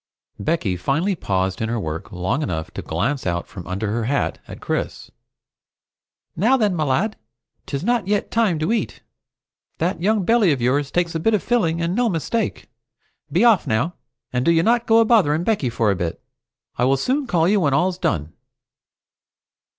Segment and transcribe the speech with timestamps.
[0.39, 4.39] Becky finally paused in her work long enough to glance out from under her hat
[4.47, 5.11] at Chris.
[6.35, 7.17] "Now then, me lad!
[7.67, 9.03] 'Tis not yet time to eat.
[9.77, 12.67] That young belly of yours takes a bit of filling, and no mistake!
[13.31, 13.93] Be off now,
[14.33, 16.19] and do you not go a bothering Becky for a bit.
[16.79, 18.33] I will soon call you when all's done."